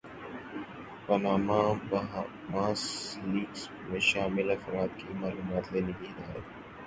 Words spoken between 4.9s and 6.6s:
کی معلومات لینے کی ہدایت